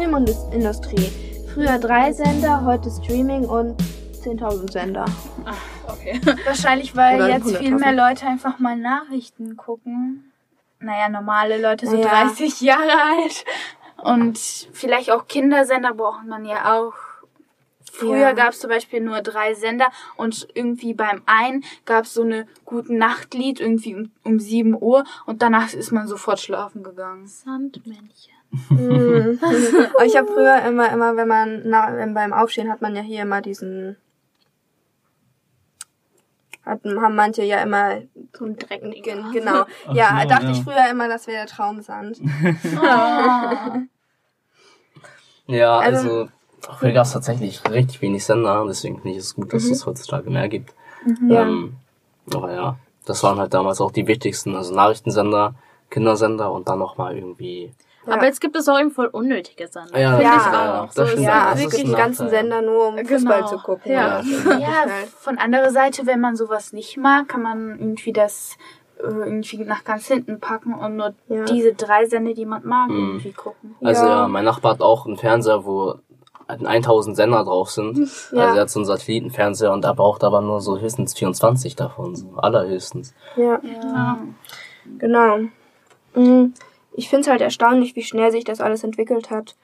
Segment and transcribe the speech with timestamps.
[0.00, 1.12] Filmindustrie.
[1.52, 3.78] Früher drei Sender, heute Streaming und
[4.22, 5.04] 10.000 Sender.
[5.86, 6.18] Okay.
[6.46, 7.78] Wahrscheinlich, weil Oder jetzt viel 100.000.
[7.80, 10.32] mehr Leute einfach mal Nachrichten gucken.
[10.78, 12.24] Naja, normale Leute, so Naja.
[12.24, 13.44] 30 Jahre alt.
[14.02, 14.38] Und
[14.72, 16.94] vielleicht auch Kindersender braucht man ja auch.
[17.92, 18.32] Früher Ja.
[18.32, 22.46] gab es zum Beispiel nur drei Sender und irgendwie beim einen gab es so eine
[22.64, 27.26] guten Nachtlied irgendwie um, um 7 Uhr und danach ist man sofort schlafen gegangen.
[27.26, 28.34] Sandmännchen.
[28.70, 33.02] Aber ich habe früher immer, immer, wenn man na, wenn beim Aufstehen hat man ja
[33.02, 33.96] hier immer diesen.
[36.64, 38.02] Hatten, haben manche ja immer
[38.36, 38.82] So ein Dreck.
[39.02, 39.64] Gen- genau.
[39.92, 40.50] ja, so, dachte ja.
[40.52, 42.20] ich früher immer, das wäre der Traumsand.
[45.46, 46.28] Ja, Also- also,
[46.78, 50.30] früher gab es tatsächlich richtig wenig Sender, deswegen finde ich es gut, dass es heutzutage
[50.30, 50.74] mehr gibt.
[51.28, 51.42] Ja.
[51.42, 51.74] Ähm,
[52.34, 55.54] aber ja, das waren halt damals auch die wichtigsten, also Nachrichtensender,
[55.90, 57.72] Kindersender und dann nochmal irgendwie.
[58.06, 58.14] Ja.
[58.14, 59.98] Aber jetzt gibt es auch eben voll unnötige Sender.
[59.98, 60.86] Ja, Finde ja, ich ja, auch.
[60.86, 62.40] das So, stimmt, Ja, gibt ein die ganzen Nachteil.
[62.40, 63.46] Sender nur, um Fußball Genau.
[63.46, 63.92] zu gucken.
[63.92, 64.20] Ja.
[64.20, 64.84] Ja,
[65.18, 68.56] von anderer Seite, wenn man sowas nicht mag, kann man irgendwie das
[68.98, 71.44] äh, irgendwie nach ganz hinten packen und nur Ja.
[71.44, 72.96] diese drei Sender, die man mag, Mhm.
[72.96, 73.74] irgendwie gucken.
[73.82, 74.08] Also Ja.
[74.22, 74.28] ja.
[74.28, 75.96] mein Nachbar hat auch einen Fernseher, wo
[76.50, 77.98] 1000 Sender drauf sind.
[78.32, 78.42] Ja.
[78.42, 82.14] Also er hat so einen Satellitenfernseher und er braucht aber nur so höchstens 24 davon,
[82.16, 83.14] so allerhöchstens.
[83.36, 84.18] Ja, Ja.
[84.98, 85.38] genau.
[86.14, 86.54] Mhm.
[86.92, 89.54] Ich finde es halt erstaunlich, wie schnell sich das alles entwickelt hat.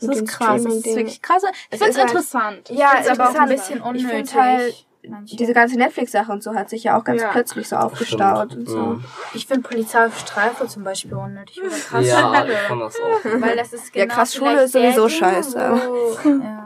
[0.00, 0.62] Das Mit ist krass.
[0.64, 1.42] Das ist wirklich krass.
[1.44, 2.70] Ich Es finde ist es halt- interessant.
[2.70, 4.08] Ja, Ist aber auch ein bisschen Ich unnötig.
[4.10, 5.36] find's halt, manche.
[5.36, 7.28] diese ganze Netflix-Sache und so hat sich ja auch ganz Ja.
[7.30, 8.78] plötzlich so aufgestaut und so.
[8.78, 9.04] Mhm.
[9.34, 11.60] ich finde Polizei auf Streife zum Beispiel unnötig.
[11.62, 12.52] Oder krass Ja, Schule.
[12.52, 13.40] ich fand das auch.
[13.40, 15.58] Weil das ist Ja, genau krass, Schule ist sowieso scheiße.
[15.58, 16.59] Wo, ja,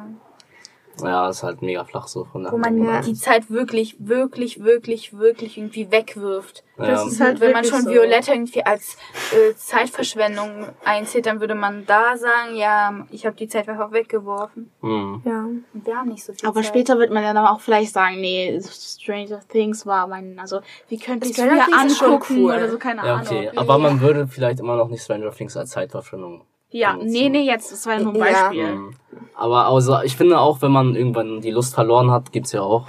[1.04, 3.00] Ja, ist halt mega flach so von der wo man Ja.
[3.00, 6.64] die Zeit wirklich, wirklich, wirklich, wirklich irgendwie wegwirft.
[6.78, 6.86] Ja.
[6.86, 7.90] Das ist halt Wenn man schon so.
[7.90, 8.96] Violetta irgendwie als
[9.32, 14.70] äh, Zeitverschwendung einzählt, dann würde man da sagen, ja, ich habe die Zeit einfach weggeworfen.
[14.80, 15.22] Mhm.
[15.24, 15.44] Ja.
[15.72, 16.66] Und wir haben nicht so viel Aber Zeit.
[16.66, 20.98] später wird man ja dann auch vielleicht sagen, nee, Stranger Things war mein, also wie
[20.98, 22.52] könnte ich es ist schon angucken cool.
[22.54, 23.26] oder so, keine Ja, Ahnung.
[23.28, 23.50] okay.
[23.56, 26.44] Aber man würde vielleicht immer noch nicht Stranger Things als Zeitverschwendung.
[26.70, 27.12] Ja, benutzen.
[27.12, 28.24] nee, nee, jetzt, das war ja nur ein Ja.
[28.24, 28.74] Beispiel.
[28.74, 28.96] Mhm.
[29.36, 32.86] Aber also, ich finde auch, wenn man irgendwann die Lust verloren hat, gibt's ja auch,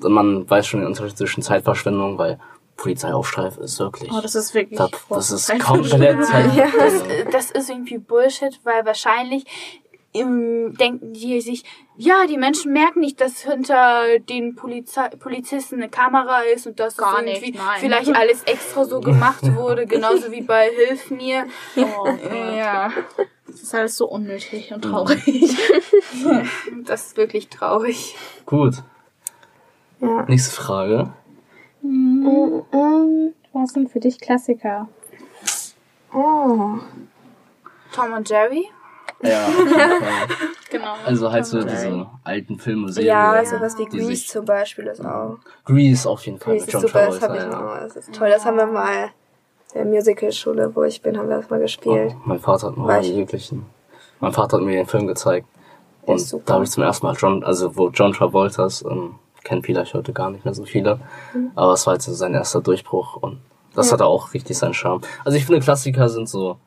[0.00, 2.38] man weiß schon den Unterschied zwischen Zeitverschwendung, weil
[2.76, 4.10] Polizei auf Streife ist wirklich.
[4.12, 4.78] Oh, das ist wirklich.
[4.78, 6.72] das, das ist komplett Zeitverschwendung.
[6.78, 9.44] das, äh, das ist irgendwie Bullshit, weil wahrscheinlich
[10.24, 11.64] denken die sich,
[11.96, 16.96] ja, die Menschen merken nicht, dass hinter den Polizei Polizisten eine Kamera ist und dass
[16.96, 17.80] Gar das nicht, irgendwie nein.
[17.80, 21.46] vielleicht alles extra so gemacht wurde, genauso wie bei Hilf mir.
[21.76, 22.08] Oh,
[22.56, 22.90] Ja,
[23.46, 25.22] das ist alles so unnötig und traurig.
[26.84, 28.16] das ist wirklich traurig.
[28.44, 28.82] Gut.
[30.00, 30.24] Ja.
[30.28, 31.12] Nächste Frage.
[31.82, 34.88] Ähm, Was sind für dich Klassiker?
[36.12, 36.78] oh.
[37.92, 38.68] Tom und Jerry?
[39.22, 39.88] Ja, auf jeden Fall.
[40.70, 40.94] Genau.
[41.06, 43.08] Also halt so diese alten Filme, Serien.
[43.08, 45.38] Ja, sowas wie Grease zum Beispiel ist auch.
[45.64, 47.28] Grease auf jeden Fall Grease ist John super, das Travolta.
[47.28, 47.60] habe ich ja.
[47.80, 47.80] noch.
[47.80, 48.28] Das ist toll.
[48.30, 49.04] Das haben wir mal
[49.74, 52.12] in der Musical-Schule, wo ich bin, haben wir das mal gespielt.
[52.14, 53.66] Oh, mein Vater hat ich- möglichen.
[54.20, 55.46] Mein Vater hat mir den Film gezeigt.
[56.02, 56.44] Und ist super.
[56.46, 59.92] da habe ich zum ersten Mal John, also wo John Travolta ist, ähm, kennen vielleicht
[59.94, 61.00] heute gar nicht mehr so viele.
[61.54, 63.40] Aber es war halt so sein erster Durchbruch und
[63.74, 63.88] das Mhm.
[63.88, 63.92] Ja.
[63.94, 65.00] hatte auch richtig seinen Charme.
[65.24, 66.58] Also ich finde Klassiker sind so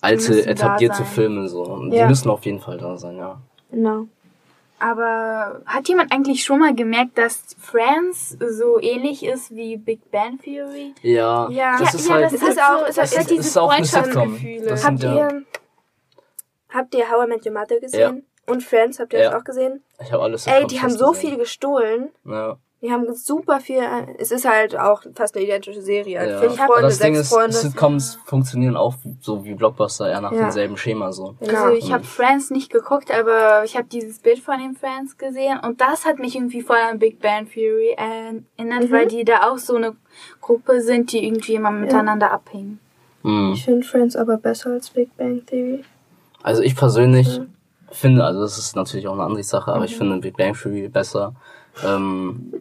[0.00, 1.04] alte, etablierte.
[1.04, 1.62] Filme so.
[1.62, 2.02] Und Ja.
[2.04, 3.40] Die müssen auf jeden Fall da sein, ja.
[3.70, 4.06] Genau.
[4.80, 10.38] Aber hat jemand eigentlich schon mal gemerkt, dass Friends so ähnlich ist wie Big Bang
[10.40, 10.94] Theory?
[11.02, 13.58] Ja, Ja, das ja, ist ja, halt, das ist auch, das ist, hat diese ist
[13.58, 14.12] auch eine Sitcom.
[14.36, 14.82] Freundschaftsgefühle.
[14.84, 15.42] Habt ja, ihr,
[16.70, 18.24] habt ihr How I Met Your Mother gesehen?
[18.46, 19.30] Und Friends, habt ihr Ja.
[19.32, 19.82] das auch gesehen?
[20.00, 21.30] ich habe alles Ey, die haben so gesehen.
[21.30, 22.08] viel gestohlen.
[22.24, 22.56] Ja.
[22.80, 23.82] Die haben super viel.
[24.18, 26.30] Es ist halt auch fast eine identische Serie.
[26.30, 26.38] Ja.
[26.40, 27.56] Fünf Freunde, das Ding sechs ist, Freunde.
[27.56, 30.42] Sitcoms funktionieren auch so wie Blockbuster, eher nach Ja.
[30.42, 31.34] demselben Schema so.
[31.40, 31.64] Genau.
[31.64, 35.58] Also ich habe Friends nicht geguckt, aber ich habe dieses Bild von den Friends gesehen
[35.60, 38.92] und das hat mich irgendwie voll an Big Bang Theory erinnert, Mhm.
[38.92, 39.96] weil die da auch so eine
[40.40, 42.78] Gruppe sind, die irgendwie immer miteinander abhängen.
[43.24, 43.54] Mhm.
[43.54, 45.82] Ich finde Friends aber besser als Big Bang Theory.
[46.44, 47.40] Also ich persönlich
[47.90, 50.86] finde, also das ist natürlich auch eine andere Sache, aber ich finde Big Bang Theory
[50.88, 51.34] besser.
[51.84, 52.52] Ähm,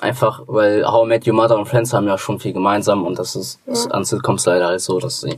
[0.00, 3.18] einfach, weil How I Met Your Mother und Friends haben ja schon viel gemeinsam und
[3.18, 5.36] das ist, ist an Sitcoms leider halt so, dass sie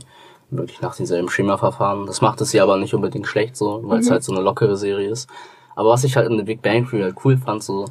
[0.51, 2.05] wirklich nach demselben Schema verfahren.
[2.05, 4.75] Das macht es ja aber nicht unbedingt schlecht so, weil es halt so eine lockere
[4.77, 5.29] Serie ist.
[5.75, 7.85] Aber was ich halt in der Big Bang Theory halt cool fand, so,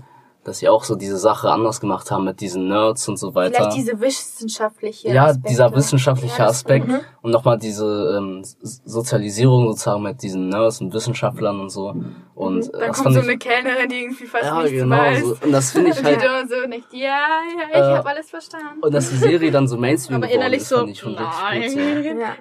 [0.45, 3.55] dass sie auch so diese Sache anders gemacht haben mit diesen Nerds und so weiter.
[3.55, 5.49] Vielleicht diese wissenschaftliche Ja, Aspekte.
[5.49, 6.89] dieser wissenschaftliche Ja, Aspekt
[7.29, 11.95] und nochmal diese ähm, Sozialisierung sozusagen mit diesen Nerds und Wissenschaftlern und so.
[12.35, 14.97] Und äh, Dann das kommt so ich, eine Kellnerin, die irgendwie fast ja, nichts genau,
[14.97, 15.21] weiß.
[15.25, 17.97] so, und das finde ich Und halt, die da so nicht, ja, ja, ich Äh,
[17.99, 18.81] habe alles verstanden.
[18.81, 21.75] und dass die Serie dann so Mainstream Aber geworden innerlich ist, so, ich schon richtig
[21.75, 22.05] gut.
[22.19, 22.35] Ja.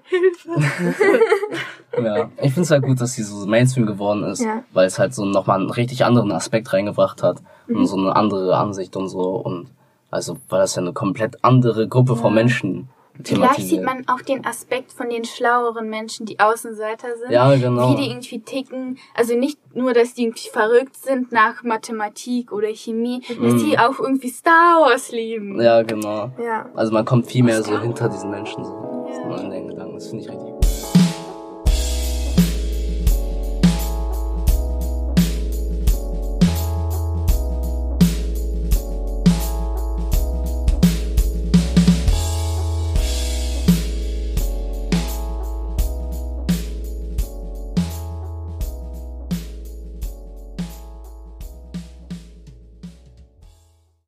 [2.03, 4.63] Ja, ich finde es halt gut, dass sie so Mainstream geworden ist, Ja.
[4.73, 7.37] weil es halt so nochmal einen richtig anderen Aspekt reingebracht hat
[7.67, 9.67] und so eine andere Ansicht und so und
[10.11, 12.87] also weil das ja eine komplett andere Gruppe von Menschen
[13.23, 17.31] Vielleicht sieht man auch den Aspekt von den schlaueren Menschen, die Außenseiter sind.
[17.31, 17.91] Ja, genau.
[17.91, 18.97] Wie die irgendwie ticken.
[19.13, 23.99] Also nicht nur, dass die irgendwie verrückt sind nach Mathematik oder Chemie, dass die auch
[23.99, 25.61] irgendwie Star Wars lieben.
[25.61, 26.31] Ja, genau.
[26.43, 26.69] Ja.
[26.75, 29.95] Also man kommt viel mehr so hinter diesen Menschen so, so in den Gedanken.
[29.95, 30.46] Das finde ich richtig.